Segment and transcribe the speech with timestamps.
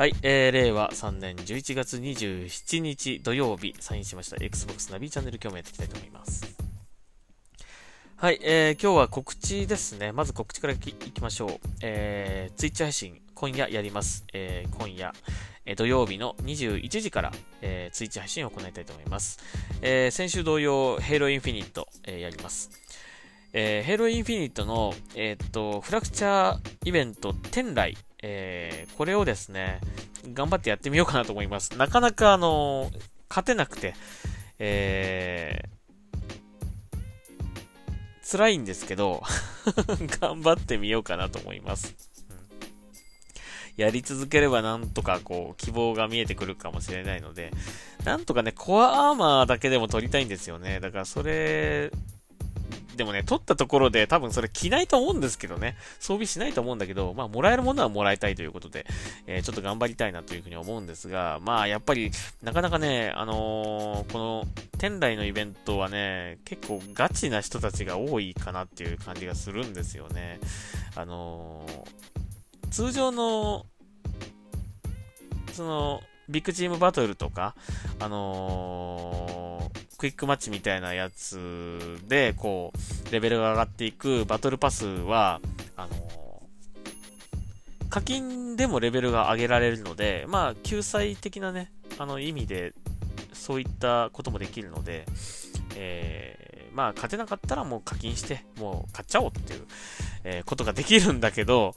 [0.00, 6.56] はい、えー、令和3年11月27日土曜日、サインしました Xbox ナビチャンネル今日もやっていきたいと思います。
[8.16, 10.12] はい、えー、今日は告知ですね。
[10.12, 11.50] まず告知からいきましょう。
[11.82, 14.24] えー、ツイッチ配信、今夜やります。
[14.32, 15.12] えー、今夜、
[15.66, 19.38] えー、土曜日の21時から、えー、ツイッチ配信を行いたいと思います。
[19.82, 22.70] えー、先週同様、ヘイロインフィニット、えー、やります。
[23.52, 29.80] えー、ヘイロインフィニットの、えー、っと、フラクチャーイベント、天来、えー、これをですね、
[30.32, 31.76] 頑張ってやってみようかなと思います。
[31.76, 32.90] なかなかあの、
[33.28, 33.94] 勝てなくて、
[34.58, 39.22] えー、辛いんですけど
[40.20, 41.94] 頑張ってみようかなと思います。
[43.76, 47.50] やり続ければなんとかこう、希望が見えてくるかもしれないので、
[48.04, 50.80] なんとかね、コアアーマーだけでも取りたいんですよね。
[50.80, 51.90] だからそれ
[52.96, 58.86] でもね、取ったところで多分それ着ないと思うんですけどね、装備しないと思うんだけど、まあ、もらえるものはもらいたいということで、
[59.26, 62.10] えー、ちょっと頑張りたいなというふうに思うんですが、まあ、やっぱり、
[62.42, 64.44] なかなかね、あのー、この、
[64.78, 70.40] 天来のイベントはね、結構ガチな人たちが多いかなっていう感じがするんですよね。
[70.96, 73.66] あのー、通常の、
[75.52, 77.54] その、ビッグチームバトルとか、
[77.98, 79.26] あの、
[80.00, 85.42] クイックマッチみたいなやつで、こう、レベルが上がっていくバトルパスは、
[85.76, 86.42] あの、
[87.90, 92.72] 課金でもレベルが上げられるので、まあ、救済的なね、あの意味で、
[93.34, 95.04] そういったこともできるので、
[95.76, 96.39] え、
[96.80, 99.66] まあ、勝てなかったらもう課金して、もう買っちゃおうっていう、
[100.24, 101.74] えー、ことができるんだけど、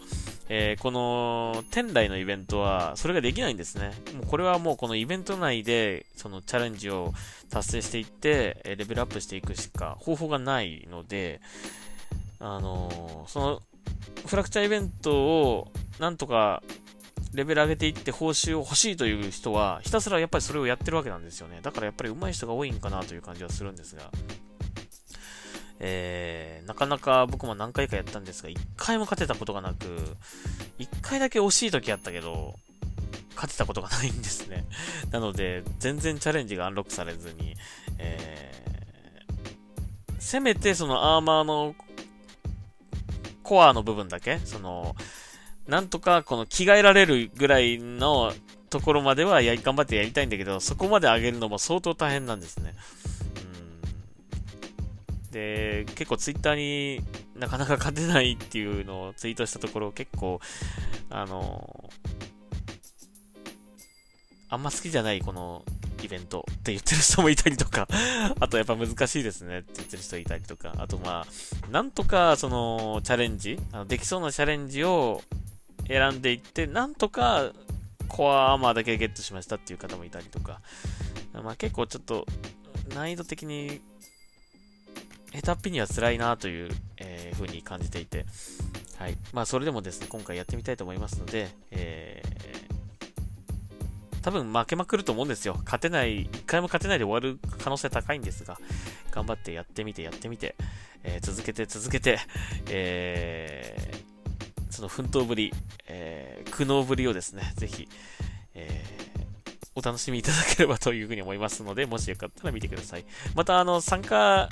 [0.47, 3.91] えー、この、天来のイベントは、それができないんですね。
[4.15, 7.13] もうこれはもうこのイベント内で、そのチャレンジを
[7.49, 11.41] 達成していって、レベルアップしていくしか方法がないので、
[12.39, 13.61] あのー、その、
[14.25, 16.63] フラクチャーイベントを、なんとか、
[17.33, 21.59] レベル上げていって報酬を欲しいという人は、ひたすらやっぱりそれをやってるわけなんですよね。
[21.61, 24.11] だからやっぱり上手い人が多いんかなという感じはするんですが。
[25.85, 29.85] えー、なかなか僕も何回かやったんですが、一回も勝てたことがなく、
[30.79, 32.55] 一回だけ惜しい時あったけど、
[33.35, 34.65] 勝てたことがないんですね。
[35.11, 37.57] なので、全然チャレンジがアンロックされずに、
[37.97, 41.75] えー、せめてそのアーマーの
[43.43, 44.95] コアの部分だけ、その、
[45.67, 48.33] なんとかこの着替えられるぐらいの
[48.69, 52.73] ところまではや頑張ってやりたいんだけど、そこまで上げるのも相当大変なんですね。
[55.33, 57.01] で、結構ツイッターに
[57.35, 60.39] なかなか勝てないっていうのをツイートしたところ結構、
[61.09, 61.89] あの、
[64.49, 65.65] あんま好きじゃないこの
[66.03, 67.87] イベントって言ってる人もいたりとか
[68.39, 75.23] あとやっぱ難しいですねって言ってる人いたりとか、あとまあ、なんとかそのチャレンジ、あのできそうなチャレンジを
[75.87, 77.51] 選んでいって、なんとか
[78.07, 80.61] コアアーマーだけゲットしましたっていう方もいたりとか、
[81.33, 82.27] まあ結構ちょっと
[82.93, 83.81] 難易度的に
[85.33, 88.25] 下手っぴには辛いなという、えー、風に感じていて、
[88.97, 89.17] はい。
[89.33, 95.55] まあ、それでもですね、今回やってみたいと思いますので、えー、多分負けまくると思うんですよ。
[95.65, 98.59] 勝てない、一回も勝てないで終わる可能性高いんですが、
[99.11, 100.55] 頑張ってやってみて、やってみて、
[101.03, 102.19] えー、続けて、続けて、
[102.69, 105.51] えー、その奮闘ぶり、
[105.87, 107.89] えー、苦悩ぶりをですね、ぜひ、
[108.53, 113.05] えー、お楽しみいただければというふうに思いますので、もしよかったら見てください。
[113.33, 114.47] また、あの、参加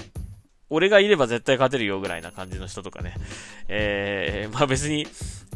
[0.71, 3.13] 俺がいれば絶対勝てるよぐらいな感じの人とかね。
[3.67, 5.05] えー、まあ別に、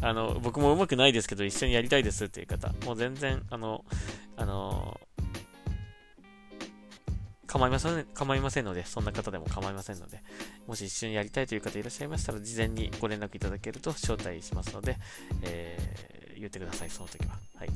[0.02, 3.82] あの、僕も上手くないですけど、一緒にやりたいですっていう方、もう全然、あの、
[4.36, 5.00] あの、
[7.46, 10.22] 構いません、構いませんので、そんな方でも構いませんので、
[10.66, 14.98] もし一緒にやりたいという方いらっしゃいましたら、事前にご連絡いただけると招待しますので、
[15.42, 17.38] えー、言ってください、その時は。
[17.54, 17.68] はい。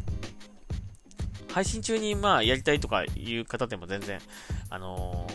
[1.50, 4.20] 配信中に、まあ、やりたいとかいう方でも全然、
[4.68, 5.26] あの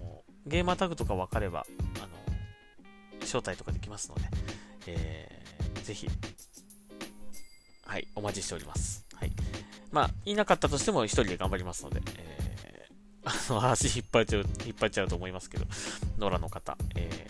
[0.00, 0.03] ー
[0.46, 2.08] ゲーマータグとか分かれば、あの、
[3.22, 4.22] 招待とかできますので、
[4.86, 6.08] えー、ぜひ、
[7.86, 9.06] はい、お待ちしております。
[9.14, 9.32] はい。
[9.90, 15.66] まあ、いなかったとしても一人で頑張りますので、えー、あの、 足引っ張っちゃう、引っ張っちゃうと思いますけど、
[16.18, 17.26] ノラの方、え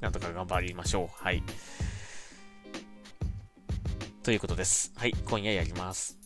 [0.00, 1.24] ー、なんとか頑張りましょう。
[1.24, 1.42] はい。
[4.22, 4.92] ということです。
[4.96, 6.17] はい、今夜やります。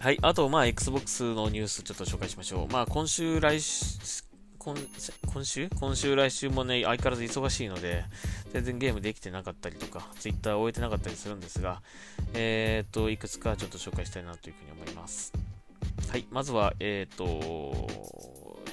[0.00, 0.18] はい。
[0.22, 2.72] あと、まあ、Xbox のニュースちょっと紹介しましょう。
[2.72, 3.98] まあ、今週、来週、
[4.56, 4.76] 今
[5.26, 5.68] 今週？
[5.70, 8.04] 今週、来週もね、相変わらず忙しいので、
[8.52, 11.82] 全然ゲームできてなかったりとか、Twitter 終えてなかったりするんですが、
[12.32, 15.32] えっ、ー、と、いくつかちょっと紹介したいなというふうに思います。
[16.08, 16.26] はい。
[16.30, 17.88] まずは、えっ、ー、と、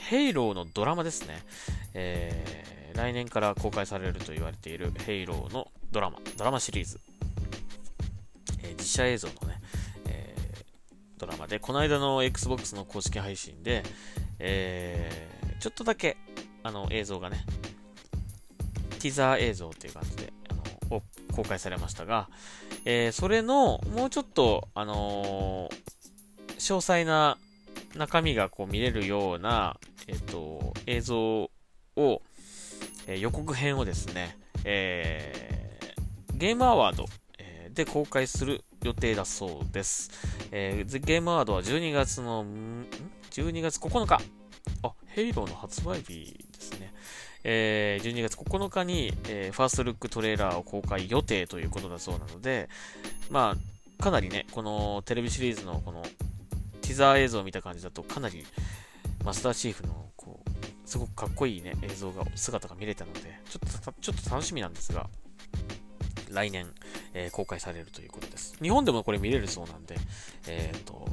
[0.01, 1.42] ヘイローのドラマですね。
[1.95, 7.00] えー、来年から公開されると言われているヘイローのドラマ、ドラマシリーズ。
[8.62, 9.60] えー実写映像のね、
[11.25, 13.83] ドラマで、この間の Xbox の公式配信で、
[14.38, 16.18] えー、ちょっとだけ、
[16.62, 17.44] あの、映像がね、
[19.00, 20.54] ティザー映像っていう感じで、あ
[20.92, 21.01] の、
[21.36, 22.30] 公開されましたが、
[22.86, 27.38] えー、それの、もうちょっと、あのー、詳細な
[27.95, 29.77] 中身がこう見れるような、
[30.07, 31.18] えっ、と、映像
[31.95, 32.22] を、
[33.07, 37.06] え予告編をですね、えー、ゲームアワード、
[37.39, 40.12] えで公開する予定だそうです。
[40.52, 42.86] えー、ゲームアワードは12月の、ん
[43.32, 44.22] ?12 月9日。
[44.84, 46.94] あ、ヘイローの発売日ですね。
[47.44, 52.70] えー、12月9日に、えー、ファーストルックトレーラーを公開予定ということだそうなので、
[53.30, 53.56] ま
[54.00, 56.04] あ、かなりね、このテレビシリーズのこの
[56.82, 58.46] ティザー映像を見た感じだと、かなり
[59.24, 60.50] マスターチーフのこう、
[60.90, 65.10] すごくかっこいいね、映像が、姿が見れたので、ちょっと、ちょっと楽しみなんですが、
[66.32, 66.68] 来年、
[67.16, 68.56] えー、公開されるということです。
[68.62, 69.96] 日本でもこれ見れるそうなんで、
[70.48, 71.08] えっ、ー、と、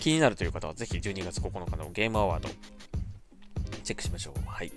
[0.00, 2.48] 気になるという方はぜひ12月9日のゲームアワード、
[3.84, 4.48] チェックしましょう。
[4.48, 4.72] はい。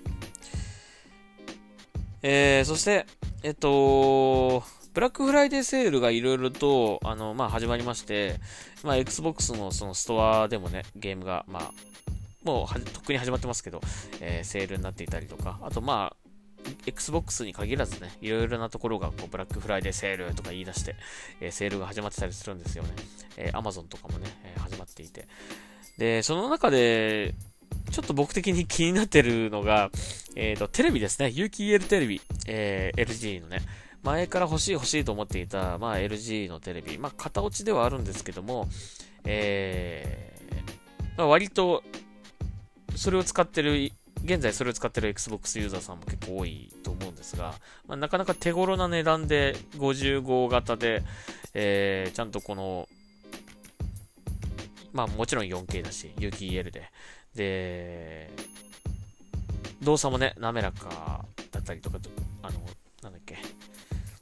[2.21, 3.05] えー、そして、
[3.43, 8.39] えっと、ブラックフライデーセールがいろいろと、あの、まあ、始まりまして、
[8.83, 11.73] まあ、Xbox のそのストアでもね、ゲームが、まあ、
[12.43, 13.81] もうは、とっくに始まってますけど、
[14.19, 16.18] えー、セールになっていたりとか、あと、まあ、
[16.85, 20.95] Xbox に限らずね、いろいろなところがこうブラックフライデーセールとか言い出して、
[21.41, 22.89] えー、セールが始まってたりするんですよね。
[23.37, 25.27] えー、Amazon とかもね、えー、始まっていて。
[25.97, 27.35] で、その中で、
[27.91, 29.91] ちょっと僕的に気になってるのが、
[30.35, 31.29] えっ、ー、と、テレビですね。
[31.29, 33.61] 有機 EL テレビ、えー、LG のね。
[34.03, 36.97] 前から欲しい欲しいと思っていた、まあ、LG のテレビ。
[36.97, 38.67] まあ、型落ちではあるんですけども、
[39.25, 41.83] えー、まあ、割と、
[42.95, 43.91] それを使ってる、
[44.23, 47.53] 現在それを使ってる Xbox ユーザーさんも結構多いと思うんですが、
[47.87, 51.03] まあ、なかなか手頃な値段で55型で、
[51.53, 52.87] えー、ちゃんとこの、
[54.93, 56.91] まあもちろん 4K だし、有機 EL で、
[57.35, 58.29] で、
[59.81, 61.99] 動作もね、滑らかだったりとか、
[62.43, 62.59] あの、
[63.01, 63.37] なんだっけ、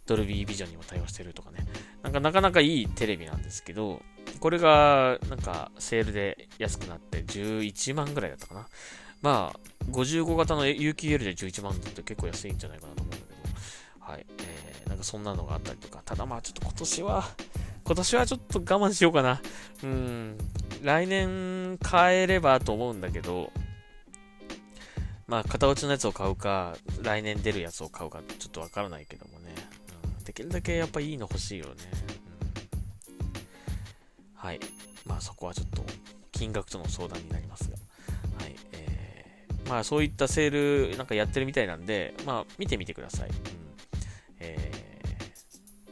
[0.06, 1.66] ドルビービジョンにも対応してるとかね。
[2.04, 4.02] なんかなかなかいいテレビなんですけど、
[4.40, 8.68] これがなんかセールで安くなって11万ぐらいだったかな。
[9.22, 9.60] まあ、
[9.92, 14.26] 55型の有機 EL で11万って結構安いんじゃないかなと思うんだけど、はい。
[14.40, 17.24] えー、なんかそんなのがあったりとか、ただまあちょっと今年は、
[17.84, 19.42] 今年はちょっと我慢しようかな。
[19.84, 20.38] うん。
[20.84, 23.52] 来年買えればと思うんだけど、
[25.28, 29.54] まあ、型落ちのやつを買うか、来年出るやつを買うか、ちょっとわからないけどもね。
[30.18, 31.74] うん、できるだけやっぱいいの欲しいよね。
[33.10, 33.20] うん、
[34.36, 34.60] はい。
[35.06, 35.84] まあ、そこはちょっと、
[36.32, 37.76] 金額との相談になりますが。
[38.42, 38.56] はい。
[39.68, 43.30] まあ、そういったセールなんかやってるみたいなんで、まあ、見てみてください。
[43.30, 43.36] うん。
[44.40, 44.72] え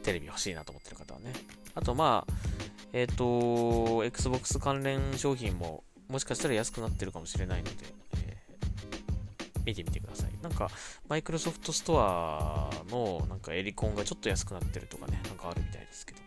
[0.02, 1.32] テレビ欲しいなと思ってる方はね。
[1.74, 2.32] あとまあ、
[2.92, 7.72] えっ、ー、と、Xbox 関連商品ももしかしたら安くなってるかもしれないので、
[8.16, 10.32] えー、見てみてください。
[10.42, 10.70] なんか、
[11.08, 16.25] マイクロソフトストアのなんかエリコンがちょっと安くなってるとかね、なんかあるみたいですけど。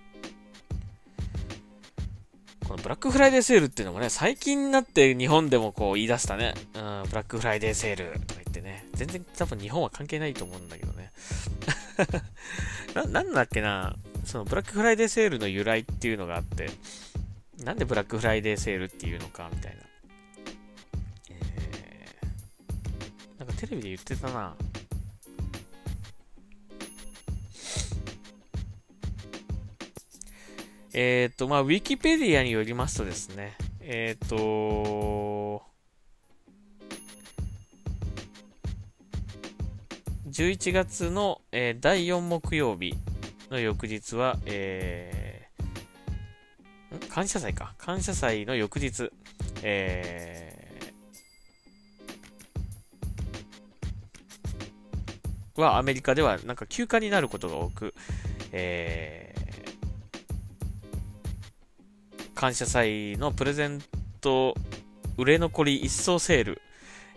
[2.70, 6.54] このブラックフライデーセールっていうのもね、最近になって日本でもこう言い出したね。
[6.76, 8.86] うん、ブラックフライデーセールとか言ってね。
[8.94, 11.12] 全然多分日本は関係ないと思うんだけどね。
[12.94, 13.96] な、なんだっけな。
[14.24, 16.70] そのブラックフライデーセールの由来っていうのがあって、
[17.64, 19.82] なんでブラックフライデーセールっていうのかみたいな。
[21.32, 24.56] えー、なんかテレビで言ってたな。
[31.02, 35.64] えっ、ー、と、まあ、ウィキペディアによりますとですね、えっ、ー、と、
[40.30, 42.96] 11月の、えー、第4木曜日
[43.50, 47.76] の翌日は、えー、感謝祭か。
[47.78, 49.10] 感謝祭の翌日、
[49.64, 57.94] えー、はアメリカではなんか休暇になることが多く、
[58.52, 59.29] えー、
[62.40, 63.82] 感謝祭のプレゼン
[64.22, 64.56] ト
[65.18, 66.62] 売れ残り一層セール、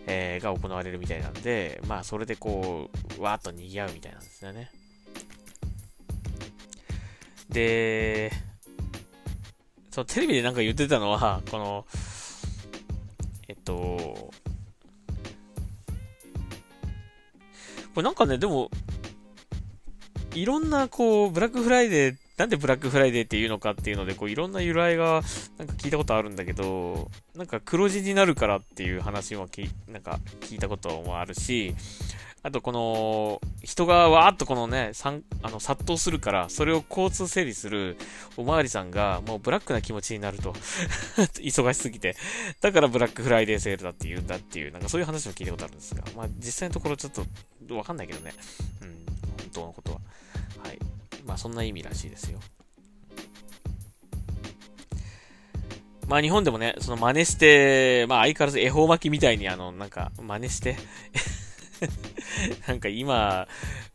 [0.05, 4.69] えー、が行われるみたいなんで、まあそれでこう、わーっと賑わうみたいなんですよね。
[7.47, 8.33] で、
[9.91, 11.85] そう、テレビでなんか言ってたのは、この、
[13.47, 14.31] えっと、こ
[17.95, 18.69] れなんかね、でも、
[20.35, 25.21] いろんなこう、ブラックフライデー、なんでブラックフライデーっていうのかっていうので、こう、いろんな由来が、
[25.57, 31.75] なんか聞いたことあるんだけど、なんか黒字になるからっていう話もき、なんか聞いたこともあるし、
[32.45, 34.91] あとこの、人がわーっとこのね、
[35.43, 37.97] あの殺到するから、それを交通整理する
[38.35, 40.53] おまわりさんが、もうブラックな気持ちになると。
[41.39, 42.17] 忙しすぎて。
[42.59, 48.33] だからブラックフライデーセールだって言うんだっていう、なんかそういう話も聞いたことあるんですが、まあ実際のところちょっとわかんないけどね。
[48.81, 50.01] うん、本当のことは。
[51.25, 52.39] まあそんな意味らしいですよ。
[56.07, 60.75] まあ日本でもね、その真似して、まあ相変わらず恵方巻きみたいにあの、なんか真似して
[62.67, 63.47] なんか今、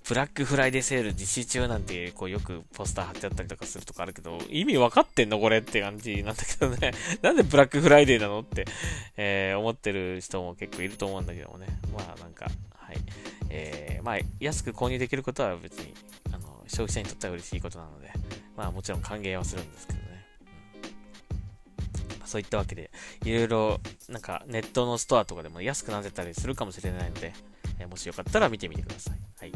[0.08, 6.92] ブラックフライデーセール実施中なんて、こうよくポスター貼ってあったりとかするとかあるけど、意味わかってんのこれって感じなんだけどね。
[7.20, 8.64] なんでブラックフライデーなのって、
[9.18, 11.66] えー、思ってる人も結構いると思うんだけどもね。
[11.92, 12.96] まあなんか、はい。
[13.50, 15.92] えー、まあ安く購入できることは別に、
[16.32, 18.10] あの、消費者にとっては嬉しいことなので、
[18.56, 20.04] まあもちろん歓迎はするんですけどね。
[22.20, 22.90] うん、そういったわけで、
[23.24, 27.32] いろいろ、なんかネットのストアとかでも安くなってたりするかもしれないので、
[27.78, 29.18] えもしよかったら見てみてください。
[29.40, 29.52] はい。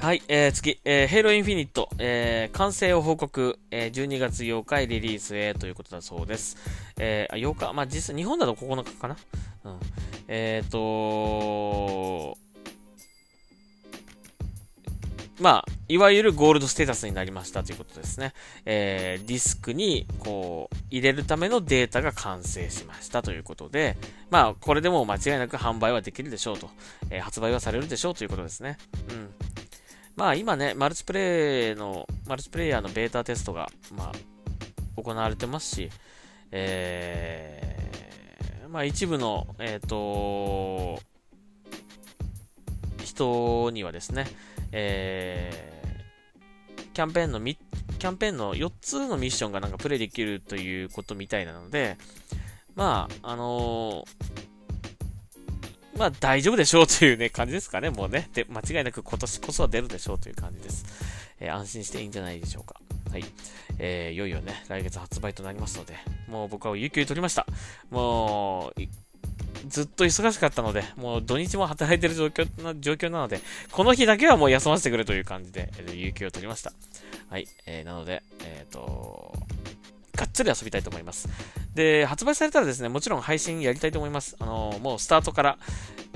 [0.00, 6.56] はい、えー、次、えー、ヘイロインフィニット、えー、完成を報告、えー、12月8日リリースへということだそうです。
[6.98, 9.16] えー、8日、まあ、実際、日本だと9日かな？
[9.64, 9.80] うん。
[10.28, 12.38] えっ、ー、と
[15.40, 18.32] まあ、いわゆるゴールドステータスになりましたということですね。
[18.64, 23.96] えー、ディスクに、こう、入れるためのデータが完成しましたということで、
[24.30, 26.70] まあ、これでも間違いなく販売はできるでしょうと、
[27.10, 28.78] えー、発売はされるでしょうということですね。
[29.10, 29.30] うん。
[30.16, 34.12] まあ、今ね、マルチプレイの、マルチプレイヤーのベータテストが、まあ、
[35.00, 35.90] 行われてますし、
[36.50, 41.00] えー、まあ、一部の、えっ、ー、と、
[43.04, 44.26] 人にはですね、
[44.72, 51.96] えー、キャンペーンのキャンペーンの4つのミッションがなんかプレイできるということみたいなので、
[52.74, 58.30] まあ、あのー、まあ大丈夫でしょうというね、感じですかね、もうね。
[58.32, 60.84] で、間違いなく今年こそは出るでしょうという感じです。
[61.40, 62.76] えー、安心していいんじゃないでしょうか。
[63.10, 63.24] はい。
[63.80, 65.94] えー、いよいよね、来月発売となりますので、
[66.28, 67.46] もう僕は有給取りました。
[67.90, 68.82] もう、
[69.68, 76.72] ずっと忙しかったので、もう土日も働いてる状況な状況なので、この日だけはもう休ませてくれという感じで、えー、有給を取りました。
[77.28, 77.46] はい。
[77.66, 79.34] えー、なので、えっ、ー、と、
[80.16, 81.28] がっつり遊びたいと思います。
[81.74, 84.36] で、発売されたらですね、もちろん配信やりたいと思います。
[84.40, 85.58] あのー、もうスタートから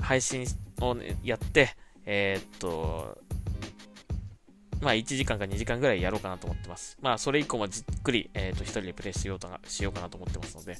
[0.01, 0.45] 配信
[0.81, 3.17] を、ね、やって、えー、っと、
[4.81, 6.97] まあ1時間か2時間ぐらいやろうかなと思ってます。
[7.01, 10.77] まあそれ以降もじっくり、えっ、と、一人でプレイしようとしようかなと思ってますので、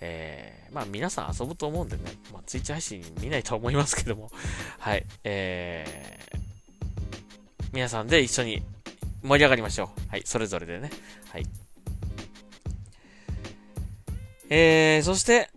[0.00, 4.30] えー、まあ皆さん遊ぶと思うんでね、まあ、ツイッチ配信見ないと思いますけども、
[4.78, 6.38] はい、えー、
[7.72, 8.62] 皆さんで一緒に
[9.22, 10.10] 盛り上がりましょう。
[10.10, 10.90] はい、それぞれでね。
[11.30, 11.46] はい。
[14.48, 15.50] えー、そして、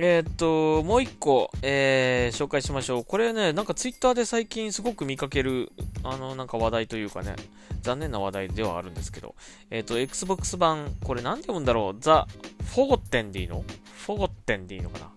[0.00, 3.04] えー、っと、もう一個、えー、紹介しましょう。
[3.04, 5.72] これね、なんかツイッターで最近すごく見かける、
[6.04, 7.34] あの、なんか話題というかね、
[7.82, 9.34] 残念な話題ではあるんですけど、
[9.70, 12.00] えー、っと、Xbox 版、これなんて読むんだろう？
[12.00, 12.28] ザ・
[12.74, 13.64] フォゴッテンでいいの？
[14.06, 15.10] フォゴッテンでいいのかな？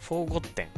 [0.00, 0.68] フォーゴッテン。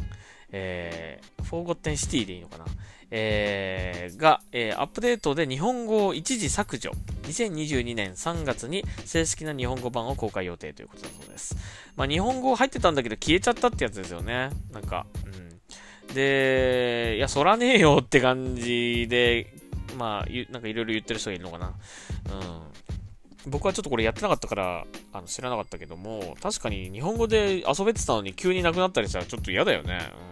[0.52, 2.64] えー、フォーゴッテンシティでいいのかな？
[3.14, 6.92] えー、が、えー、アップデートで日本語を一時削除。
[7.24, 11.54] 2022年3月に正式な日本語版を公開予定ということだそうです。
[11.94, 14.48] まあ、日本語入ってたんだけど消えちゃったってやつですよね。
[14.72, 16.14] なんか、うん。
[16.14, 19.54] で、いや、そらねえよって感じで、
[19.98, 21.66] まあ、なんかいろいろ言ってる人がいるのかな。
[21.66, 23.50] うん。
[23.50, 29.98] 僕はちょっとこれやってなかったから、あの、知らなかったけども、確かに日本語で遊べてたのに急になくなったりしたらちょっと嫌だよね。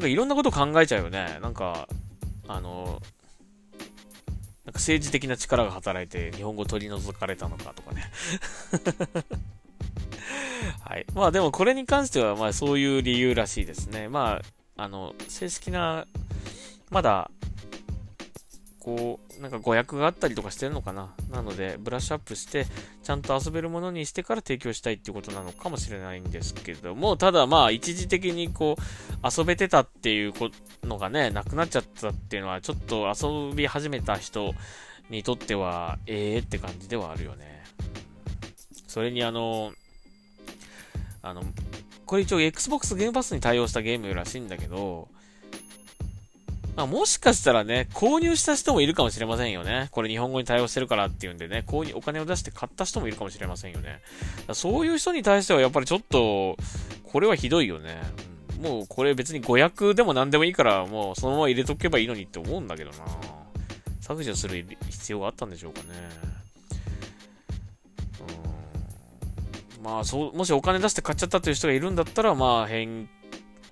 [0.00, 1.38] なんかいろんなこと考えちゃうよね。
[1.42, 1.86] なんか、
[2.48, 3.02] あの、
[4.64, 8.10] なんか政治的な力が働いて日本語取り除かれたのかとかね。
[10.80, 11.04] はい。
[11.12, 14.08] まあでもこれに関してはまあそういう理由らしいですね。
[14.08, 14.40] ま
[14.76, 16.06] あ、あの、正式な、
[16.88, 17.30] まだ
[18.80, 21.14] こう、なんか誤訳があったりとかしてるのかな？
[21.30, 22.66] なので、ブラッシュアップして、
[23.02, 30.32] ちゃんと遊べるものにしてから提供したいっていうことなのかもしれないんですけども、ただまあ、一時的にこう、遊べてたっていう
[30.82, 33.12] のがね、なくなっちゃったっていうのは、ちょっと
[33.50, 34.54] 遊び始めた人
[35.10, 37.62] にとっては、ええー、って感じではあるよね。
[38.86, 39.72] それにあの、
[41.22, 41.42] あの、
[42.06, 45.08] これ一応 Xbox ゲームパスに対応したゲームらしいんだけど、
[46.80, 49.88] まあ、もしかしたらね、購入した人もいるかもしれませんよね。
[49.90, 54.00] これ日本語に対応してるからっていうんでね、購入、お金を出して買った人もいるかもしれませんよね。
[54.54, 56.56] そういう人に対してはやっぱりちょっと、
[57.04, 58.00] これはひどいよね。
[58.62, 62.96] もうこれ別に誤訳でも何でもいいから、もうそのまま入れとけばいいのにって思うんだけどな。
[64.00, 65.86] 削除する必要があったんでしょうかね。
[69.78, 72.86] うんまあ、そう、もしお金出して買っちゃったという人がいるんだったら、まあ、返、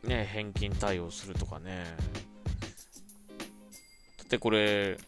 [0.04, 1.86] ね、返金対応するとかね。
[4.28, 4.98] ってこれ、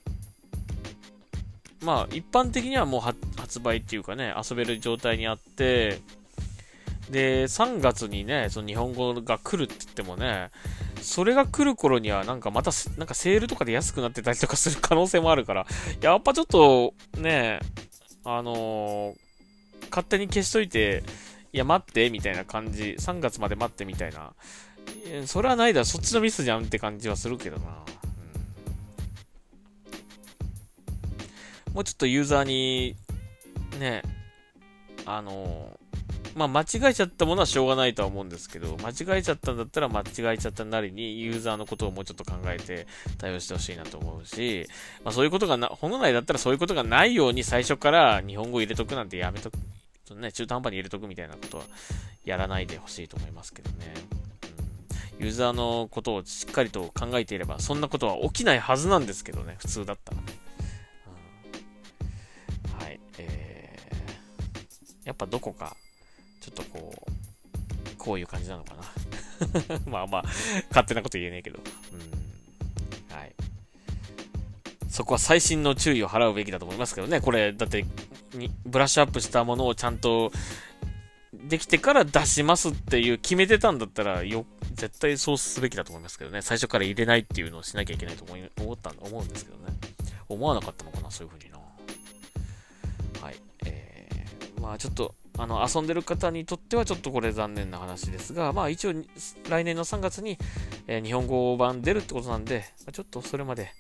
[1.82, 6.00] まあ、一般的にはもう発売っていうかね、遊べる状態にあって、
[7.10, 10.50] で、3月にね、その日本語が来るって言ってもね、
[11.02, 15.66] それが来る頃にはなんかまた、なんかセールとかで安くなってたりとかする可能性もあるから、
[16.00, 17.60] やっぱちょっとね、
[18.24, 19.14] あのー、
[19.90, 21.02] 勝手に消しといて、
[21.52, 24.32] いや待って、みたいな感じ、3月まで待ってみたいな。
[25.26, 27.84] それはないだろ、そっちのミスじゃんって感じはするけどな。
[31.74, 32.96] もうちょっとユーザーに、
[33.78, 34.02] ね、
[35.06, 35.78] あの
[36.34, 42.86] まあ、間違えちゃったものはしょうがないとは思うんですけど、間違えちゃったんだったら間違えちゃったなりにユーザーのことをもうちょっと考えて
[43.18, 44.66] 対応してほしいなと思うし、
[45.04, 49.58] まあ、そういうことがな、本来だったらそういうことがないように最初から日本語入れとくなんてやめとく、
[50.14, 51.64] ね、中途半端に入れとくみたいなことは
[52.24, 53.94] やらないでほしいと思いますけどね。
[55.18, 60.49] ユーザーのことをしっかりと考えていれば、そんなことは起きないはずなんですけどね、普通だったらね。
[65.04, 65.76] やっぱどこか
[66.40, 69.80] ちょっとこう、こういう感じなのかな。
[69.86, 70.24] まあまあ、
[70.70, 71.60] 勝手なこと言えねえけど。
[71.92, 73.16] うん。
[73.16, 73.34] はい。
[74.88, 77.20] そこは細心の注意を払うべきだと思いますけどね。
[77.20, 77.84] これ、だって、
[78.64, 80.32] ブラッシュアップしたものをちゃんと
[81.32, 86.42] できてから出しますっていう決めてたんだったら、よ、絶対そうすべきだと思いますけどね。
[86.42, 89.76] 最初から入れないっていうのをしなきゃいけないと思い思った思うんですけどね。
[90.28, 91.49] 思わなかったのかな、そういうふうに
[94.60, 98.94] まあちょっと、あの遊んでる方にとってはちょっとこれ残念な話ですが、まあ一応
[99.48, 100.38] 来年の3月に、
[100.86, 103.72] えー、日本語版出るってことなんでま、ちょっとそれまで、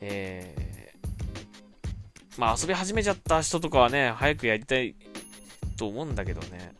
[0.00, 4.96] えー、まあ遊び始めちゃった人とかはね、早くやりたい
[5.76, 6.74] と思うんだけどね。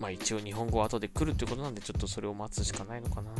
[0.00, 3.30] まあ一応日本語は後で来るってことなんで、ちょっとそれを待つしかないのかな。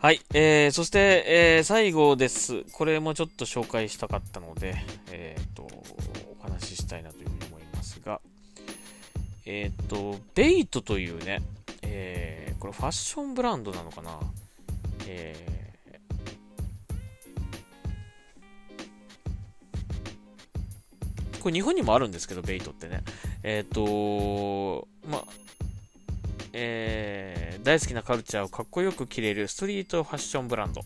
[0.00, 2.62] はい、えー、そして、えー、最後です。
[2.70, 4.76] これもちょっと紹介したかったので、
[5.10, 8.20] えっ、ー、と、お話ししたいなというふうに思いますが、
[9.44, 11.42] えっ、ー、と、ベイトというね、
[11.82, 14.20] えー、これファッションブランドなのかな？
[15.08, 23.02] えー、これ日本にもあるんですけど、ベイトってね。
[23.42, 25.24] えっ、ー、と、まあ、
[26.52, 30.82] えー、大好きなカルチャーをかっこよく着れるストリートファッションブランド、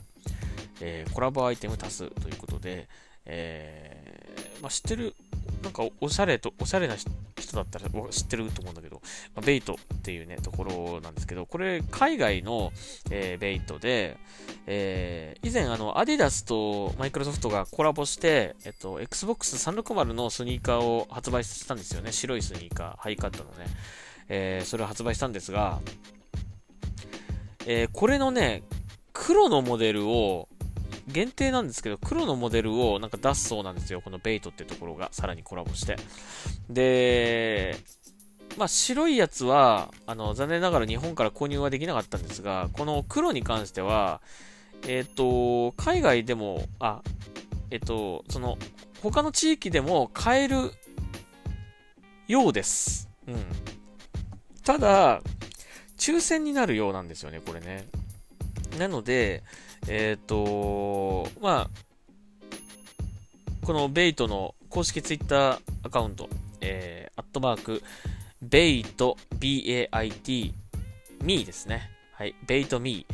[0.80, 2.88] えー、コラボアイテム多数ということで、
[3.26, 5.14] えー、まあ、知ってる、
[5.62, 9.00] なんかおしゃれと、おしゃれな人だったら知ってると思うんだけど、
[9.34, 12.72] まあ、ベイトっていうね、ところなんですけど、これ海外の、
[13.10, 14.16] えー、ベイトで、
[14.66, 22.12] えー、以前あの、アディダスとマイクロソフトがコラボして、えっと、Xbox 360のスニーカーを発売したんですよね。
[22.12, 23.66] 白いスニーカー、ハイカットのね。
[24.28, 25.80] えー、それを発売したんですが、
[27.66, 28.62] えー、これのね、
[29.12, 30.48] 黒のモデルを、
[31.08, 34.00] 限定なんですけど、黒のモデルをなんか出すそうなんですよ。
[34.00, 35.96] このベイトってところが、さらにコラボして。
[36.70, 37.76] で、
[38.56, 44.20] まあ、白いやつは、あの、残念ながら日本から購入はできなかったんですが、この黒に関しては、
[44.86, 47.02] えっ、ー、と、海外でも、あ、
[47.70, 48.58] えっ、ー、と、その、
[49.02, 50.72] 他の地域でも買える
[52.28, 53.08] ようです。
[53.26, 53.71] うん。
[54.64, 55.22] ただ、
[55.98, 57.86] 抽選になるようなんですよね、これね。
[58.78, 59.42] なので、
[59.88, 61.70] えっ、ー、と、まあ、
[63.64, 66.28] このベイトの公式ツイッターアカウント、
[66.60, 67.82] えー、アットマーク、
[68.40, 70.54] ベイト、B-A-I-T、
[71.22, 71.90] me ですね。
[72.12, 73.06] はい、ベイト me。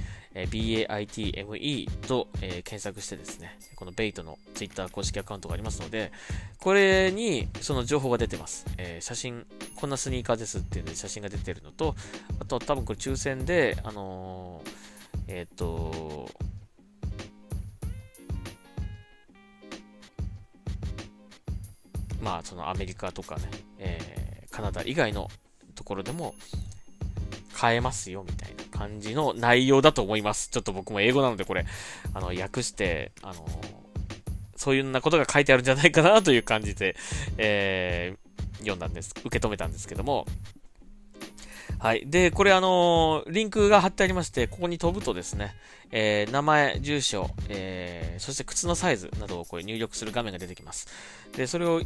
[0.47, 6.13] BAITME と、えー、検索してですね、このベイトの Twitter 公式アカウントがありますので、
[6.59, 8.67] これにその情報が出てます。
[8.77, 11.95] えー、写真、こんなスニーカーですっていうので写真が出てるのと、
[12.41, 14.63] あと多分これ抽選で、あの、
[15.27, 16.31] えっ、と、
[22.21, 23.43] まあ、そのアメリカとかね、
[23.79, 25.29] えー、カナダ以外の
[25.75, 26.35] ところでも
[27.55, 30.51] 買えますよみたいな感じの内容だと思います。
[30.51, 31.67] ちょっと僕も英語なのでこれ、
[32.15, 33.45] あの、訳して、あの、
[34.55, 36.95] そういうようなことが書いてあるんじゃないかなという感じで、
[37.37, 39.15] えー、読んだんです。
[39.25, 40.27] 受け止めたんですけども、
[41.81, 42.05] はい。
[42.07, 45.55] で、これあのー、リンクが貼ってありまして、ここに飛ぶとですね、
[45.91, 50.89] えー、名前、住所、えー、そして靴のサイズなどをこれ入力する画面が出てきます。
[51.37, 51.83] で、それを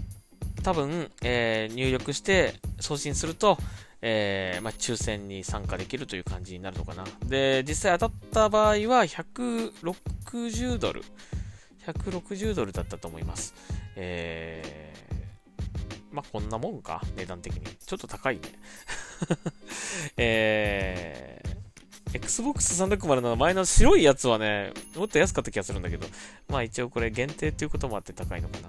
[0.63, 3.59] 多分、えー、入力して送信すると、
[4.05, 7.05] えー、まあ、抽選に参加できるという感じになるのかな。
[7.25, 11.03] で、実際当たった場合は160ドル。
[11.87, 13.55] 160ドルだったと思います。
[13.95, 17.63] えー、まあ、こんなもんか、値段的に。
[17.65, 18.43] ちょっと高いね。
[20.17, 26.09] えー、Xbox 360の前の白いやつはね、もっと安かった気がするんだけど、
[26.49, 28.69] まあ一応これ限定っていうこともあって高いのかな。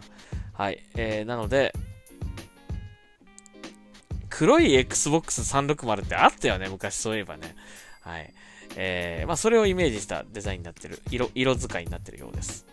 [0.53, 0.83] はい。
[0.95, 1.73] えー、なので、
[4.35, 7.55] 黒い Xbox 360ってあったよね、昔そういえばね。
[8.01, 8.33] はい。
[8.75, 12.65] えー、まあそれをイメージしたデザインになってる、色、色使いになってるようです。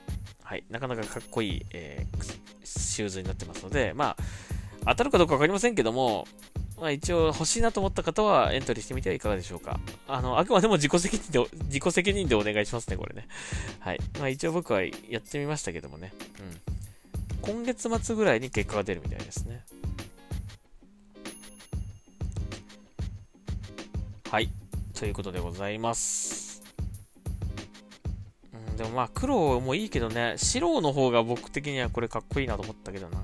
[0.43, 0.65] はい。
[0.71, 2.25] なかなかかっこいい、えー、
[2.65, 6.27] シューズになってますので、まあ、当たるかどうかわかりませんけども、
[6.81, 9.79] まあ一応欲しいなと思った方はエントリーしてみてはいかがでしょうか。
[10.09, 13.29] あの、あくまでも自己責任で、自己責任でお願いしますね、これね。
[13.81, 14.01] はい。
[14.19, 16.15] まあ一応僕はやってみましたけどもね。
[16.39, 17.55] うん。
[17.55, 19.63] 今月末ぐらいに結果が出るみたいですね。
[24.31, 24.49] はい。
[24.95, 26.63] ということでございます。
[28.55, 33.19] うん、でもまあ黒もいいけどね、白の方が僕的にはこれかっこいいなと思ったけどな。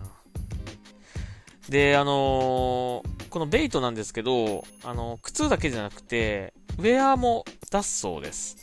[1.68, 8.56] で、あのーこのベイトなんですけど、あの、靴だけじゃなくて、ウェアも出すそうです。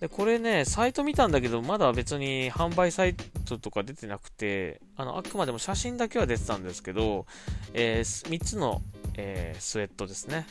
[0.00, 7.24] で、これね、サイト見たんだけど、まだ別に販売サイトとか出てなくて、あの、あくまでも写真だけは出てたんですけど、
[7.72, 8.82] えー、3つの、
[9.16, 10.46] えー、スウェットですね。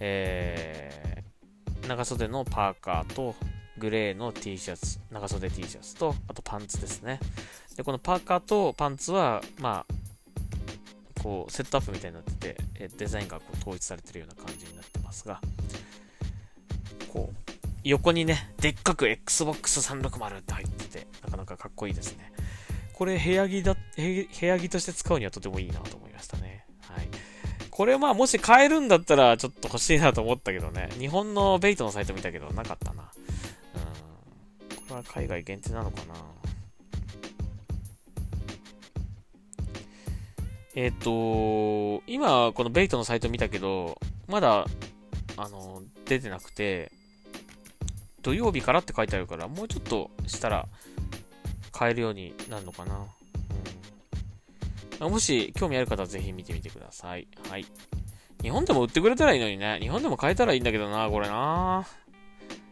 [0.00, 3.34] えー、長袖のパーカーと、
[3.76, 7.18] グレーの T シャツ、長袖 T シャツと、あとパンツですね。
[7.76, 15.40] で、このパーカーとパンツは、まあ、こう、セットアップみたいになってて、デザインがこう統一されてるような感じになってますが、
[17.12, 17.52] こう、
[17.82, 22.32] 横にね、でっかく Xbox 360って入ってて、なかなかかっこいいですね。
[22.92, 26.43] これ部屋着だ、部屋着として使うにはとてもいいなと思いましたね。
[27.74, 30.90] これまあもし買えるんだったらちょっと欲しいなと思ったけどね。
[30.96, 33.02] 日本のベイトのサイト見たけどなかったな。
[33.02, 34.76] うん。
[34.76, 36.14] これは海外限定なのかな。
[40.76, 44.66] えっ、ー、と、今、このベイトのサイト見たけど、まだ、
[45.36, 46.92] あの、出てなくて、
[48.22, 50.68] 土曜日からって書いてあるから、もうちょっとしたら
[51.72, 53.04] 買えるようになるのかな。
[55.00, 57.28] もし興味ある方はぜひ見てみてください。
[57.48, 57.66] はい。
[58.42, 59.78] 日本でも売ってくれたらいいのにね。
[59.80, 61.86] 日本でも買えたらいいんだけどな、これな。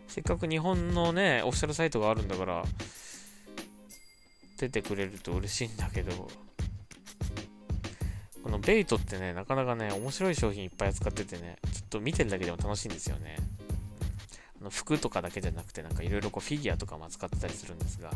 [0.07, 2.63] せっかく日本のね、オフィシャルサイトがあるんだから、
[4.59, 6.29] 出てくれると嬉しいんだけど、
[8.43, 13.37] このベイトってね、なかなかね、面白い商品いっぱい扱っててね、ちょっと見てるだけでも楽しいんですよね。
[14.61, 18.11] あの服とかだけじゃなくて、なんかいろいろこうフィギュアとかも扱ってたりするんですが。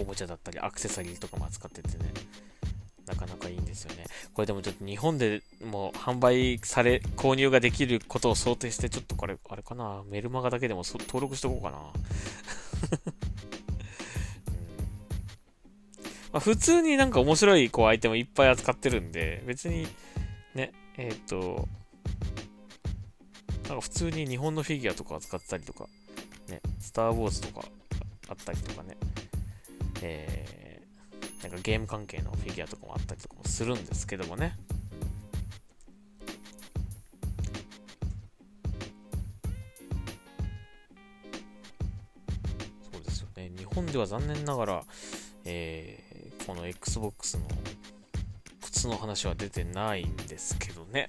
[0.00, 2.12] おもちゃだったり、アクセサリーとかも扱っててね、
[3.06, 4.04] なかなかいいんですよね。
[4.34, 11.78] これでもちょっと日本でもう販売され、購入ができることを想定して、ちょっとこれ、あれかな、メルマガだけでも登録しとこうかな。
[16.32, 19.86] まあ、普通になんか面白いこうアイテムいっぱい扱ってるんで、別に、
[20.54, 21.68] ね、えっ、ー、と、
[23.68, 25.86] なんか普通に日本のフィギュアとか扱ってたりとか、
[26.48, 27.66] ね、スター・ウォーズとか
[28.28, 28.96] あったりとかね、
[30.02, 34.56] えー、なんかゲーム関係のフィギュアとかもあったりとかもするんですけどもね。
[42.92, 43.50] そうですよね。
[43.56, 44.84] 日本では残念ながら、
[45.44, 47.44] えー、この Xbox の
[48.60, 51.08] 靴の話は出てないんですけどね。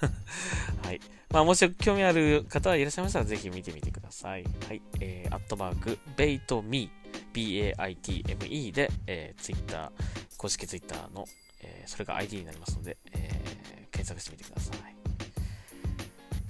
[0.82, 1.00] はい。
[1.30, 4.44] まあ、もし興味ある方はいらっしゃいましたら、ぜひ見てみてください。
[4.44, 4.80] はい。
[5.00, 7.07] えー、アットマーク、ベイトミー、
[7.38, 9.92] B-A-I-T-M-E で、えー、Twitter、
[10.36, 11.24] 公式 Twitter の、
[11.62, 14.78] えー、それが ID になりますので、えー、検索してみてください。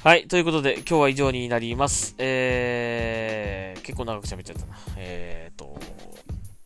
[0.03, 0.27] はい。
[0.29, 2.15] ということで、今日は以上になります。
[2.17, 4.79] えー、結構長く喋っちゃったな。
[4.97, 5.79] えーと、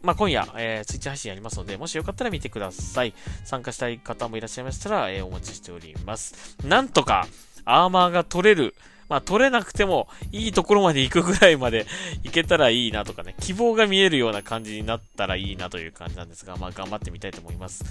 [0.02, 3.14] まあ、今夜、えー、ツイッチ配信やりますので、もしよかったら見てください。
[3.44, 6.56] 参加したい方もいらっしゃいましたら、えー、お待ちしております。
[6.64, 7.26] なんとか、
[7.64, 8.76] アーマーが取れる。
[9.08, 11.86] まあ、取れなくても、いいところまで行くぐらいまで
[12.22, 17.84] 行けたらいいなとかね、希望が見えるような感じになったらいいなという感じなんですが、まあ、頑張ってみたいと思います。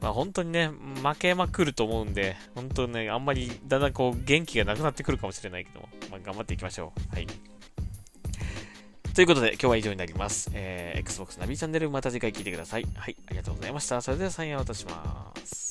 [0.00, 7.14] まあ本当にね、負けまくると思うんで、本当ね、あんまりだんだんこう元気がなくなってくるかもしれないけども、まあ頑張っていきましょう。
[7.14, 7.26] はい。
[9.14, 10.50] ということで、今日は以上になります。
[10.54, 12.86] えー、Xbox ナビチャンネルまた次回聞いてください。
[12.94, 14.00] はい、ありがとうございました。
[14.00, 15.69] それではサインアウトします。